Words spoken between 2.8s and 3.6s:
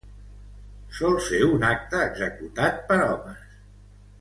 per homes.